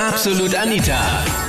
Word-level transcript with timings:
Absolut 0.00 0.54
Anita. 0.54 0.98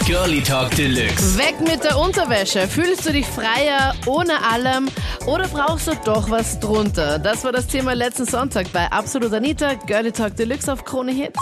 Girlie 0.06 0.42
Talk 0.44 0.72
Deluxe. 0.76 1.38
Weg 1.40 1.62
mit 1.62 1.84
der 1.86 1.98
Unterwäsche. 1.98 2.68
Fühlst 2.68 3.08
du 3.08 3.14
dich 3.14 3.26
freier 3.26 3.94
ohne 4.06 4.34
allem 4.44 4.90
oder 5.26 5.48
brauchst 5.48 5.88
du 5.88 5.92
doch 6.04 6.30
was 6.30 6.60
drunter? 6.60 7.18
Das 7.18 7.46
war 7.46 7.54
das 7.54 7.68
Thema 7.68 7.94
letzten 7.94 8.26
Sonntag 8.26 8.68
bei 8.74 8.92
Absolut 8.92 9.32
Anita, 9.34 9.76
Girlie 9.88 10.12
Talk 10.12 10.36
Deluxe 10.36 10.72
auf 10.74 10.84
Krone 10.84 11.14
Hit. 11.14 11.34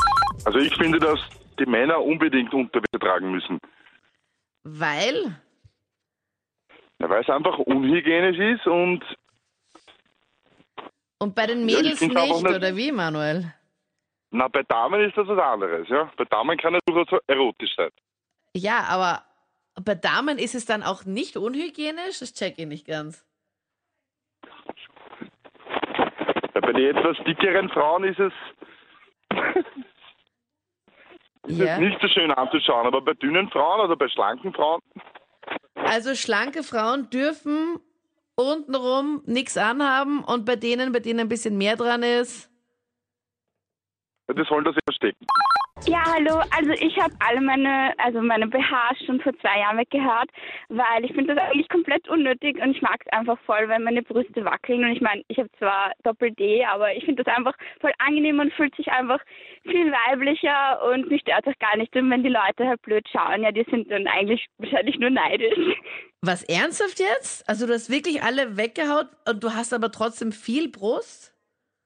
Also 0.45 0.59
ich 0.59 0.75
finde, 0.75 0.99
dass 0.99 1.17
die 1.59 1.65
Männer 1.65 1.99
unbedingt 1.99 2.53
Unterwäsche 2.53 2.99
tragen 3.01 3.31
müssen. 3.31 3.57
Weil? 4.63 5.35
Ja, 7.01 7.09
Weil 7.09 7.23
es 7.23 7.29
einfach 7.29 7.57
unhygienisch 7.57 8.37
ist 8.37 8.67
und 8.67 9.01
Und 11.17 11.33
bei 11.33 11.47
den 11.47 11.67
Ja, 11.67 11.77
Mädels 11.77 12.01
nicht, 12.01 12.13
nicht- 12.13 12.45
oder 12.45 12.75
wie, 12.75 12.91
Manuel? 12.91 13.51
Na, 14.31 14.47
bei 14.47 14.63
Damen 14.63 15.01
ist 15.01 15.17
das 15.17 15.27
was 15.27 15.39
anderes. 15.39 15.87
Ja? 15.89 16.11
Bei 16.17 16.25
Damen 16.25 16.57
kann 16.57 16.75
es 16.75 16.81
durchaus 16.85 17.09
so 17.09 17.19
erotisch 17.27 17.75
sein. 17.75 17.89
Ja, 18.55 18.83
aber 18.89 19.23
bei 19.83 19.95
Damen 19.95 20.37
ist 20.37 20.55
es 20.55 20.65
dann 20.65 20.83
auch 20.83 21.05
nicht 21.05 21.37
unhygienisch? 21.37 22.19
Das 22.19 22.33
check 22.33 22.57
ich 22.57 22.67
nicht 22.67 22.85
ganz. 22.87 23.25
Ja, 26.53 26.61
bei 26.61 26.73
den 26.73 26.95
etwas 26.95 27.17
dickeren 27.25 27.69
Frauen 27.69 28.03
ist 28.03 28.19
es, 28.19 28.33
ist 31.47 31.57
Ja. 31.59 31.73
es 31.75 31.79
nicht 31.79 31.99
so 32.01 32.07
schön 32.07 32.31
anzuschauen, 32.31 32.87
aber 32.87 33.01
bei 33.01 33.13
dünnen 33.13 33.49
Frauen 33.49 33.81
oder 33.81 33.95
bei 33.95 34.07
schlanken 34.09 34.53
Frauen, 34.53 34.81
Also 35.75 36.13
schlanke 36.15 36.63
Frauen 36.63 37.09
dürfen 37.09 37.79
untenrum 38.35 39.21
nichts 39.25 39.57
anhaben 39.57 40.23
und 40.23 40.45
bei 40.45 40.55
denen, 40.55 40.91
bei 40.91 40.99
denen 40.99 41.21
ein 41.21 41.29
bisschen 41.29 41.57
mehr 41.57 41.75
dran 41.75 42.03
ist. 42.03 42.49
Ja, 44.29 44.33
die 44.33 44.47
sollen 44.47 44.63
das 44.63 44.75
ja 44.75 44.81
verstecken. 44.85 45.25
Ja, 45.85 46.03
hallo. 46.05 46.41
Also 46.55 46.71
ich 46.71 46.97
habe 46.99 47.13
alle 47.19 47.39
meine, 47.39 47.93
also 47.99 48.21
meine 48.21 48.47
BHs 48.47 49.05
schon 49.05 49.21
vor 49.21 49.31
zwei 49.39 49.59
Jahren 49.59 49.77
weggehört, 49.77 50.29
weil 50.67 51.05
ich 51.05 51.13
finde 51.13 51.35
das 51.35 51.43
eigentlich 51.43 51.69
komplett 51.69 52.07
unnötig 52.09 52.61
und 52.61 52.71
ich 52.71 52.81
mag 52.81 52.97
es 53.05 53.11
einfach 53.13 53.39
voll, 53.45 53.69
wenn 53.69 53.83
meine 53.83 54.03
Brüste 54.03 54.43
wackeln. 54.43 54.83
Und 54.83 54.91
ich 54.91 55.01
meine, 55.01 55.23
ich 55.29 55.37
habe 55.37 55.49
zwar 55.57 55.93
Doppel-D, 56.03 56.65
aber 56.65 56.93
ich 56.93 57.05
finde 57.05 57.23
das 57.23 57.33
einfach 57.33 57.55
voll 57.79 57.93
angenehm 57.97 58.39
und 58.39 58.53
fühlt 58.53 58.75
sich 58.75 58.91
einfach 58.91 59.19
viel 59.63 59.91
weiblicher 59.91 60.83
und 60.91 61.09
mich 61.09 61.21
stört 61.21 61.47
das 61.47 61.57
gar 61.59 61.77
nicht. 61.77 61.95
Und 61.95 62.11
wenn 62.11 62.23
die 62.23 62.29
Leute 62.29 62.67
halt 62.67 62.81
blöd 62.81 63.07
schauen, 63.09 63.43
ja, 63.43 63.51
die 63.51 63.65
sind 63.71 63.89
dann 63.89 64.05
eigentlich 64.07 64.45
wahrscheinlich 64.57 64.99
nur 64.99 65.11
neidisch. 65.11 65.57
Was 66.21 66.43
ernsthaft 66.43 66.99
jetzt? 66.99 67.47
Also 67.47 67.65
du 67.65 67.73
hast 67.73 67.89
wirklich 67.89 68.21
alle 68.21 68.57
weggehaut 68.57 69.07
und 69.25 69.41
du 69.41 69.53
hast 69.53 69.73
aber 69.73 69.89
trotzdem 69.91 70.33
viel 70.33 70.69
Brust? 70.69 71.33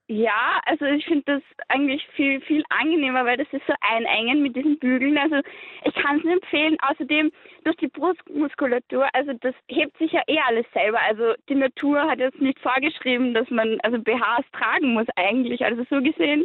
Ja, 0.07 0.61
also 0.65 0.85
ich 0.85 1.05
finde 1.05 1.23
das 1.25 1.41
eigentlich 1.69 2.05
viel, 2.15 2.41
viel 2.41 2.63
angenehmer, 2.69 3.23
weil 3.23 3.37
das 3.37 3.47
ist 3.53 3.65
so 3.65 3.73
einengen 3.79 4.43
mit 4.43 4.55
diesen 4.55 4.77
Bügeln. 4.77 5.17
Also 5.17 5.37
ich 5.85 5.93
kann 5.95 6.19
es 6.19 6.25
empfehlen. 6.25 6.77
Außerdem 6.81 7.31
durch 7.63 7.77
die 7.77 7.87
Brustmuskulatur, 7.87 9.07
also 9.13 9.31
das 9.39 9.55
hebt 9.69 9.97
sich 9.97 10.11
ja 10.11 10.21
eh 10.27 10.39
alles 10.39 10.65
selber. 10.73 10.99
Also 11.01 11.33
die 11.47 11.55
Natur 11.55 12.01
hat 12.01 12.19
jetzt 12.19 12.41
nicht 12.41 12.59
vorgeschrieben, 12.59 13.33
dass 13.33 13.49
man 13.49 13.79
also 13.81 13.97
BHs 13.97 14.45
tragen 14.51 14.93
muss 14.93 15.07
eigentlich. 15.15 15.63
Also 15.63 15.85
so 15.89 16.01
gesehen 16.01 16.43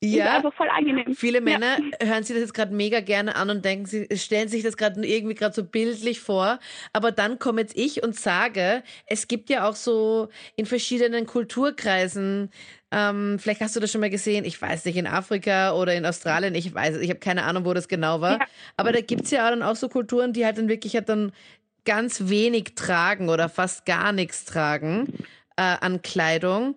ist 0.00 0.20
einfach 0.20 0.54
voll 0.54 0.68
angenehm. 0.68 1.14
Viele 1.14 1.40
Männer 1.40 1.76
hören 2.02 2.22
sich 2.22 2.34
das 2.34 2.42
jetzt 2.42 2.54
gerade 2.54 2.74
mega 2.74 3.00
gerne 3.00 3.36
an 3.36 3.50
und 3.50 3.64
denken, 3.64 3.84
sie 3.84 4.08
stellen 4.16 4.48
sich 4.48 4.62
das 4.62 4.76
gerade 4.78 5.06
irgendwie 5.06 5.34
gerade 5.34 5.54
so 5.54 5.62
bildlich 5.62 6.20
vor. 6.20 6.58
Aber 6.92 7.12
dann 7.12 7.38
komme 7.38 7.60
jetzt 7.60 7.76
ich 7.76 8.02
und 8.02 8.16
sage, 8.18 8.82
es 9.06 9.28
gibt 9.28 9.50
ja 9.50 9.68
auch 9.68 9.76
so 9.76 10.28
in 10.56 10.64
verschiedenen 10.64 11.26
Kulturkreisen, 11.26 12.50
ähm, 12.92 13.38
vielleicht 13.38 13.60
hast 13.60 13.76
du 13.76 13.80
das 13.80 13.92
schon 13.92 14.00
mal 14.00 14.10
gesehen, 14.10 14.44
ich 14.44 14.60
weiß 14.60 14.84
nicht, 14.86 14.96
in 14.96 15.06
Afrika 15.06 15.74
oder 15.74 15.94
in 15.94 16.04
Australien, 16.04 16.54
ich 16.54 16.74
weiß, 16.74 16.96
es, 16.96 17.02
ich 17.02 17.10
habe 17.10 17.20
keine 17.20 17.44
Ahnung, 17.44 17.64
wo 17.64 17.72
das 17.72 17.86
genau 17.86 18.20
war. 18.20 18.40
Ja. 18.40 18.46
Aber 18.76 18.92
da 18.92 19.00
gibt's 19.00 19.30
ja 19.30 19.48
dann 19.48 19.62
auch 19.62 19.76
so 19.76 19.88
Kulturen, 19.88 20.32
die 20.32 20.44
halt 20.44 20.58
dann 20.58 20.68
wirklich 20.68 20.94
halt 20.94 21.08
dann 21.08 21.32
ganz 21.84 22.28
wenig 22.28 22.74
tragen 22.74 23.28
oder 23.28 23.48
fast 23.48 23.86
gar 23.86 24.12
nichts 24.12 24.44
tragen 24.44 25.12
äh, 25.56 25.76
an 25.80 26.02
Kleidung. 26.02 26.74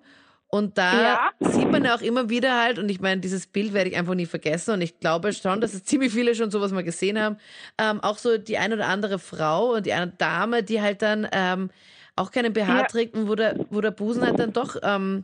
Und 0.53 0.77
da 0.77 1.01
Ja. 1.03 1.31
sieht 1.41 1.71
man 1.71 1.83
ja 1.83 1.95
auch 1.95 2.01
immer 2.03 2.29
wieder 2.29 2.61
halt, 2.61 2.77
und 2.77 2.87
ich 2.89 3.01
meine, 3.01 3.19
dieses 3.21 3.47
Bild 3.47 3.73
werde 3.73 3.89
ich 3.89 3.97
einfach 3.97 4.13
nie 4.13 4.27
vergessen, 4.27 4.75
und 4.75 4.81
ich 4.81 4.99
glaube 4.99 5.33
schon, 5.33 5.59
dass 5.61 5.73
es 5.73 5.83
ziemlich 5.83 6.13
viele 6.13 6.35
schon 6.35 6.51
sowas 6.51 6.71
mal 6.71 6.83
gesehen 6.83 7.17
haben, 7.19 7.37
ähm, 7.79 7.99
auch 8.01 8.19
so 8.19 8.37
die 8.37 8.59
ein 8.59 8.71
oder 8.71 8.87
andere 8.87 9.17
Frau 9.17 9.73
und 9.73 9.87
die 9.87 9.93
eine 9.93 10.09
Dame, 10.11 10.61
die 10.61 10.79
halt 10.79 11.01
dann 11.01 11.27
ähm, 11.31 11.71
auch 12.15 12.29
keinen 12.29 12.53
BH 12.53 12.81
Ja. 12.81 12.83
trägt 12.83 13.15
und 13.15 13.27
wo 13.27 13.33
der, 13.33 13.61
wo 13.71 13.81
der 13.81 13.89
Busen 13.89 14.23
halt 14.23 14.37
dann 14.37 14.53
doch 14.53 14.75
ähm, 14.83 15.23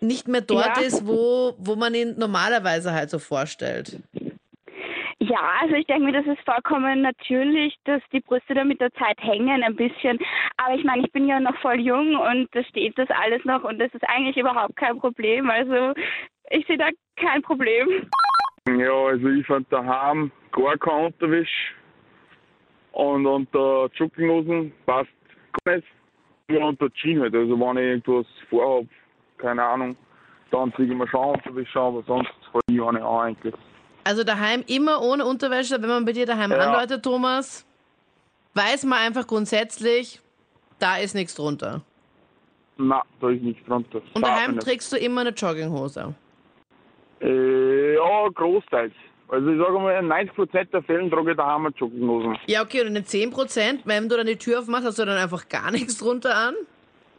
nicht 0.00 0.28
mehr 0.28 0.42
dort 0.42 0.76
Ja. 0.78 0.84
ist, 0.84 1.04
wo, 1.04 1.54
wo 1.58 1.74
man 1.74 1.92
ihn 1.94 2.14
normalerweise 2.18 2.92
halt 2.92 3.10
so 3.10 3.18
vorstellt. 3.18 3.98
Ja, 5.36 5.50
also 5.60 5.74
ich 5.74 5.86
denke 5.86 6.04
mir, 6.04 6.12
das 6.12 6.26
ist 6.26 6.42
vollkommen 6.46 7.02
natürlich, 7.02 7.76
dass 7.84 8.00
die 8.10 8.20
Brüste 8.20 8.54
da 8.54 8.64
mit 8.64 8.80
der 8.80 8.90
Zeit 8.94 9.18
hängen 9.20 9.62
ein 9.62 9.76
bisschen. 9.76 10.18
Aber 10.56 10.74
ich 10.74 10.82
meine, 10.82 11.04
ich 11.04 11.12
bin 11.12 11.28
ja 11.28 11.38
noch 11.38 11.54
voll 11.58 11.78
jung 11.78 12.16
und 12.16 12.48
da 12.52 12.64
steht 12.64 12.98
das 12.98 13.08
alles 13.10 13.44
noch 13.44 13.62
und 13.62 13.78
das 13.78 13.92
ist 13.92 14.08
eigentlich 14.08 14.38
überhaupt 14.38 14.76
kein 14.76 14.98
Problem. 14.98 15.50
Also 15.50 15.92
ich 16.48 16.66
sehe 16.66 16.78
da 16.78 16.88
kein 17.16 17.42
Problem. 17.42 18.08
Ja, 18.78 18.92
also 18.92 19.28
ich 19.28 19.46
fand 19.46 19.70
daheim 19.70 20.30
gar 20.52 20.78
kein 20.78 21.06
Unterwäsch 21.06 21.74
und 22.92 23.26
unter 23.26 23.90
Jogginghosen 23.94 24.72
passt 24.86 25.10
gar 25.64 25.76
nicht. 25.76 25.88
Nur 26.48 26.64
unter 26.64 26.90
Jeans 26.94 27.20
halt. 27.20 27.34
Also 27.34 27.60
wenn 27.60 27.76
ich 27.76 27.82
irgendwas 27.82 28.26
vorhab, 28.48 28.86
keine 29.36 29.62
Ahnung, 29.62 29.96
dann 30.50 30.72
ziehe 30.76 30.88
ich 30.88 30.94
mir 30.94 31.06
schon 31.08 31.34
Unterwäsche 31.34 31.78
an, 31.78 31.88
aber 31.88 32.02
sonst 32.04 32.32
halt 32.54 32.62
ich 32.70 32.80
auch 32.80 32.92
nicht 32.92 33.02
an 33.02 33.20
eigentlich. 33.20 33.54
Also 34.06 34.22
daheim 34.22 34.62
immer 34.68 35.02
ohne 35.02 35.24
Unterwäsche, 35.24 35.82
wenn 35.82 35.88
man 35.88 36.04
bei 36.04 36.12
dir 36.12 36.26
daheim 36.26 36.52
Ja. 36.52 36.58
anläutet, 36.58 37.02
Thomas, 37.02 37.66
weiß 38.54 38.84
man 38.84 39.00
einfach 39.00 39.26
grundsätzlich, 39.26 40.20
da 40.78 40.98
ist 40.98 41.14
nichts 41.16 41.34
drunter. 41.34 41.82
Nein, 42.76 43.00
da 43.20 43.30
ist 43.30 43.42
nichts 43.42 43.66
drunter. 43.66 44.00
Und 44.14 44.24
daheim 44.24 44.60
trägst 44.60 44.92
du 44.92 44.96
immer 44.96 45.22
eine 45.22 45.30
Jogginghose. 45.30 46.14
Äh, 47.20 47.94
ja, 47.96 48.28
großteils. 48.32 48.92
Also 49.28 49.48
ich 49.48 49.58
sage 49.58 49.72
mal, 49.72 49.98
in 49.98 50.06
90% 50.06 50.70
der 50.70 50.82
Fällen 50.84 51.10
trage 51.10 51.32
ich 51.32 51.36
daheim 51.36 51.66
eine 51.66 51.74
Jogginghosen. 51.74 52.38
Ja, 52.46 52.62
okay, 52.62 52.82
und 52.82 52.86
in 52.88 52.94
den 52.94 53.04
10%, 53.04 53.80
wenn 53.86 54.08
du 54.08 54.16
dann 54.16 54.28
die 54.28 54.36
Tür 54.36 54.60
aufmachst, 54.60 54.86
hast 54.86 55.00
du 55.00 55.04
dann 55.04 55.18
einfach 55.18 55.48
gar 55.48 55.70
nichts 55.72 55.98
drunter 55.98 56.32
an? 56.36 56.54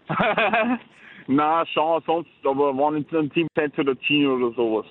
Nein, 1.28 1.66
schon 1.74 2.02
sonst, 2.06 2.30
aber 2.46 2.74
wenn 2.74 3.02
ich 3.02 3.12
ein 3.12 3.30
Team 3.32 3.48
setze 3.58 3.82
oder 3.82 4.00
Jeans 4.00 4.30
oder 4.42 4.56
sowas. 4.56 4.86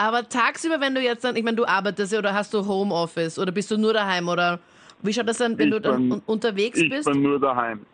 Aber 0.00 0.28
tagsüber, 0.28 0.80
wenn 0.80 0.94
du 0.94 1.00
jetzt 1.02 1.24
dann, 1.24 1.34
ich 1.36 1.42
meine, 1.42 1.56
du 1.56 1.66
arbeitest 1.66 2.12
ja 2.12 2.20
oder 2.20 2.32
hast 2.32 2.54
du 2.54 2.64
Homeoffice 2.64 3.36
oder 3.38 3.50
bist 3.52 3.70
du 3.70 3.76
nur 3.76 3.92
daheim 3.92 4.28
oder 4.28 4.60
wie 5.02 5.12
schaut 5.12 5.28
das 5.28 5.38
dann, 5.38 5.58
wenn 5.58 5.68
Ich 5.68 5.74
du 5.74 5.80
dann 5.80 6.02
bin- 6.08 6.12
un- 6.12 6.22
unterwegs 6.26 6.78
Ich 6.80 6.88
bist? 6.88 7.04
bin 7.10 7.22
nur 7.22 7.40
daheim. 7.40 7.84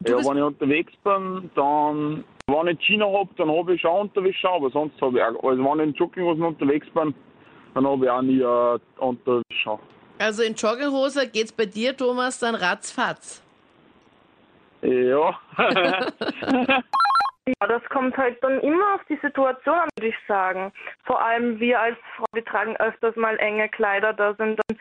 Du 0.00 0.12
ja, 0.12 0.18
wenn 0.18 0.36
ich 0.36 0.42
unterwegs 0.44 0.92
bin, 1.02 1.50
dann, 1.56 2.24
wenn 2.46 2.66
ich 2.68 2.80
China 2.86 3.06
hab, 3.12 3.34
dann 3.36 3.50
habe 3.50 3.74
ich 3.74 3.80
schon 3.80 3.90
Unterwäsche, 4.02 4.48
aber 4.48 4.70
sonst 4.70 5.00
habe 5.02 5.18
ich 5.18 5.24
auch, 5.24 5.42
also 5.42 5.64
wenn 5.64 5.80
ich 5.80 5.86
in 5.88 5.94
Jogginghosen 5.94 6.44
unterwegs 6.44 6.86
bin, 6.94 7.12
dann 7.74 7.86
habe 7.86 8.04
ich 8.04 8.10
auch 8.10 8.22
nie 8.22 8.40
äh, 8.40 8.78
Unterwäsche. 9.04 9.78
Also 10.20 10.42
in 10.44 10.54
Jogginghose 10.54 11.28
geht's 11.28 11.50
bei 11.52 11.66
dir, 11.66 11.96
Thomas, 11.96 12.38
dann 12.38 12.54
ratzfatz. 12.54 13.42
Ja, 14.82 15.36
Ja, 17.48 17.66
das 17.66 17.82
kommt 17.88 18.14
halt 18.18 18.42
dann 18.44 18.60
immer 18.60 18.94
auf 18.94 19.04
die 19.08 19.18
Situation 19.22 19.74
an, 19.74 19.88
würde 19.96 20.08
ich 20.08 20.26
sagen. 20.26 20.70
Vor 21.04 21.24
allem 21.24 21.58
wir 21.58 21.80
als 21.80 21.96
Frau, 22.14 22.26
wir 22.34 22.44
tragen 22.44 22.76
öfters 22.76 23.16
mal 23.16 23.38
enge 23.38 23.70
Kleider, 23.70 24.12
da 24.12 24.34
sind 24.34 24.60
dann 24.68 24.78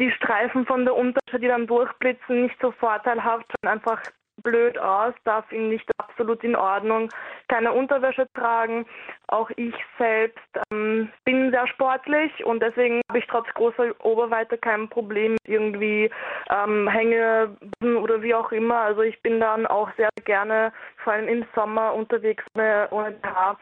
die 0.00 0.10
Streifen 0.10 0.66
von 0.66 0.84
der 0.84 0.96
Unterwäsche, 0.96 1.38
die 1.38 1.46
dann 1.46 1.68
durchblitzen, 1.68 2.42
nicht 2.42 2.56
so 2.60 2.72
vorteilhaft, 2.72 3.46
schauen 3.52 3.72
einfach 3.72 4.02
blöd 4.42 4.78
aus, 4.78 5.14
da 5.24 5.42
finde 5.42 5.76
ich 5.76 5.86
das 5.86 6.08
absolut 6.08 6.42
in 6.44 6.56
Ordnung. 6.56 7.10
Keine 7.48 7.72
Unterwäsche 7.72 8.26
tragen. 8.34 8.86
Auch 9.28 9.50
ich 9.56 9.74
selbst 9.98 10.38
ähm, 10.72 11.10
bin 11.24 11.50
sehr 11.50 11.66
sportlich 11.68 12.44
und 12.44 12.62
deswegen 12.62 13.00
habe 13.08 13.18
ich 13.18 13.26
trotz 13.26 13.48
großer 13.54 13.94
Oberweite 14.04 14.58
kein 14.58 14.88
Problem 14.88 15.36
irgendwie 15.46 16.10
ähm, 16.50 16.88
Hängebusen 16.88 17.96
oder 17.96 18.22
wie 18.22 18.34
auch 18.34 18.52
immer. 18.52 18.80
Also 18.80 19.02
ich 19.02 19.20
bin 19.22 19.40
dann 19.40 19.66
auch 19.66 19.90
sehr 19.96 20.10
gerne, 20.24 20.72
vor 21.04 21.12
allem 21.12 21.28
im 21.28 21.46
Sommer, 21.54 21.94
unterwegs 21.94 22.44
ohne, 22.54 23.12
BH. 23.22 23.56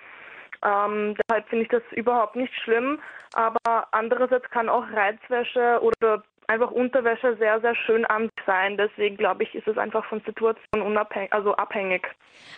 Ähm, 0.64 1.14
deshalb 1.16 1.48
finde 1.48 1.64
ich 1.64 1.70
das 1.70 1.82
überhaupt 1.92 2.36
nicht 2.36 2.54
schlimm. 2.62 2.98
Aber 3.34 3.86
andererseits 3.92 4.48
kann 4.50 4.68
auch 4.68 4.84
Reizwäsche 4.92 5.80
oder 5.82 6.22
einfach 6.48 6.70
Unterwäsche 6.70 7.36
sehr, 7.36 7.60
sehr 7.60 7.74
schön 7.74 8.04
an 8.06 8.30
sein. 8.48 8.76
Deswegen 8.76 9.16
glaube 9.16 9.44
ich, 9.44 9.54
ist 9.54 9.68
es 9.68 9.76
einfach 9.78 10.04
von 10.06 10.20
Situation 10.26 10.82
unabhängig, 10.82 11.32
also 11.32 11.54
abhängig. 11.54 12.02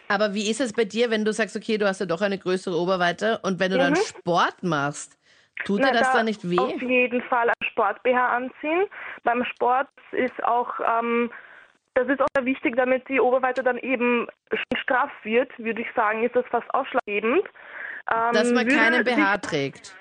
Aber 0.09 0.33
wie 0.35 0.49
ist 0.51 0.61
es 0.61 0.73
bei 0.73 0.85
dir, 0.85 1.11
wenn 1.11 1.25
du 1.25 1.33
sagst, 1.33 1.57
okay, 1.57 1.77
du 1.77 1.87
hast 1.87 2.01
ja 2.01 2.07
doch 2.07 2.23
eine 2.23 2.39
größere 2.39 2.77
Oberweite 2.77 3.41
und 3.43 3.61
wenn 3.61 3.73
du 3.73 3.79
dann 3.79 3.95
Mhm. 3.95 4.01
Sport 4.01 4.63
machst, 4.63 5.19
tut 5.65 5.85
dir 5.85 5.93
das 5.93 6.13
da 6.13 6.19
dann 6.19 6.27
nicht 6.27 6.49
weh? 6.49 6.59
Auf 6.59 6.81
jeden 6.83 7.21
Fall 7.23 7.49
ein 7.49 7.67
Sport-BH 7.71 8.29
anziehen. 8.37 8.85
Beim 9.25 9.45
Sport 9.45 9.89
ist 10.13 10.43
auch, 10.45 10.73
ähm, 10.81 11.31
das 11.95 12.09
ist 12.09 12.21
auch 12.21 12.27
sehr 12.37 12.45
wichtig, 12.47 12.77
damit 12.77 13.09
die 13.09 13.21
Oberweite 13.21 13.63
dann 13.63 13.79
eben 13.79 14.27
straff 14.79 15.11
wird, 15.25 15.51
würde 15.59 15.83
ich 15.83 15.89
sagen, 15.95 16.23
ist 16.25 16.37
das 16.37 16.47
fast 16.51 16.73
ausschlaggebend. 16.75 17.43
Ähm, 18.13 18.33
Dass 18.33 18.53
man 18.53 18.69
keinen 18.69 19.05
BH 19.05 19.39
trägt. 19.39 19.95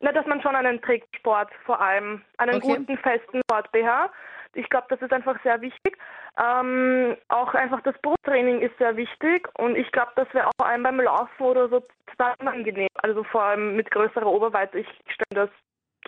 Na, 0.00 0.12
dass 0.12 0.26
man 0.26 0.40
schon 0.42 0.54
einen 0.54 0.80
trägt, 0.82 1.14
Sport 1.16 1.50
vor 1.64 1.80
allem. 1.80 2.22
Einen 2.38 2.56
Okay. 2.56 2.76
guten, 2.76 2.98
festen 2.98 3.40
Sport-BH. 3.48 4.10
Ich 4.56 4.68
glaube, 4.68 4.86
das 4.88 5.00
ist 5.00 5.12
einfach 5.12 5.36
sehr 5.42 5.60
wichtig. 5.60 5.98
Ähm, 6.40 7.16
auch 7.28 7.54
einfach 7.54 7.80
das 7.82 7.94
Brusttraining 8.02 8.60
ist 8.60 8.76
sehr 8.78 8.96
wichtig 8.96 9.48
und 9.58 9.76
ich 9.76 9.90
glaube, 9.92 10.12
das 10.16 10.32
wäre 10.32 10.48
auch 10.48 10.64
einem 10.64 10.82
beim 10.82 11.00
Laufen 11.00 11.42
oder 11.42 11.68
so 11.68 11.82
total 12.06 12.34
unangenehm. 12.40 12.88
Also 13.02 13.24
vor 13.24 13.42
allem 13.42 13.76
mit 13.76 13.90
größerer 13.90 14.26
Oberweite. 14.26 14.78
Ich 14.78 14.88
stelle 15.06 15.46
das 15.46 15.50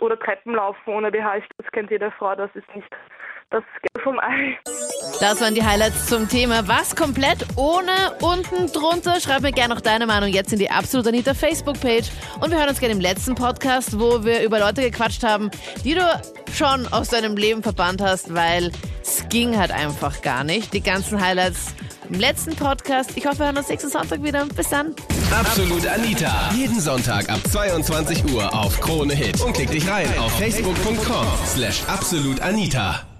oder 0.00 0.19
Treppenlaufen 0.19 0.93
ohne 0.93 1.10
BH, 1.10 1.40
das 1.56 1.72
kennt 1.72 1.90
jede 1.90 2.10
Frau, 2.12 2.34
das 2.34 2.50
ist 2.54 2.66
nicht 2.75 2.88
das 3.50 3.62
Gelb 3.81 4.04
vom 4.04 4.19
Ei. 4.19 4.58
Das 5.20 5.40
waren 5.40 5.54
die 5.54 5.62
Highlights 5.62 6.08
zum 6.08 6.28
Thema 6.28 6.66
Was 6.66 6.96
komplett 6.96 7.46
ohne 7.56 7.92
unten 8.20 8.66
drunter. 8.72 9.20
Schreib 9.20 9.42
mir 9.42 9.52
gerne 9.52 9.75
noch 9.75 9.81
deine 9.81 10.06
Meinung 10.06 10.28
jetzt 10.28 10.52
in 10.52 10.58
die 10.58 10.70
Absolut 10.70 11.06
Anita 11.06 11.32
Facebook-Page. 11.32 12.10
Und 12.40 12.50
wir 12.50 12.58
hören 12.58 12.69
uns 12.69 12.81
gerne 12.81 12.94
im 12.94 13.00
letzten 13.00 13.34
Podcast, 13.34 13.99
wo 13.99 14.25
wir 14.25 14.42
über 14.42 14.58
Leute 14.58 14.82
gequatscht 14.82 15.22
haben, 15.22 15.50
die 15.84 15.94
du 15.94 16.00
schon 16.56 16.87
aus 16.88 17.08
deinem 17.08 17.37
Leben 17.37 17.62
verbannt 17.62 18.00
hast, 18.00 18.35
weil 18.35 18.73
es 19.03 19.29
ging 19.29 19.56
halt 19.56 19.70
einfach 19.70 20.23
gar 20.23 20.44
nicht. 20.44 20.73
Die 20.73 20.81
ganzen 20.81 21.20
Highlights 21.20 21.75
im 22.08 22.19
letzten 22.19 22.55
Podcast. 22.55 23.12
Ich 23.17 23.26
hoffe, 23.26 23.41
wir 23.41 23.47
hören 23.47 23.58
uns 23.58 23.69
nächsten 23.69 23.91
Sonntag 23.91 24.23
wieder. 24.23 24.47
Bis 24.47 24.69
dann. 24.69 24.94
Absolut 25.31 25.87
Anita. 25.87 26.50
Jeden 26.55 26.81
Sonntag 26.81 27.29
ab 27.29 27.41
22 27.50 28.32
Uhr 28.32 28.53
auf 28.55 28.81
Krone 28.81 29.14
Hit. 29.14 29.41
Und 29.41 29.55
klick 29.55 29.70
dich 29.70 29.88
rein 29.88 30.08
auf 30.19 30.32
facebook.com 30.38 31.26
slash 31.47 31.82
absolutanita. 31.88 33.15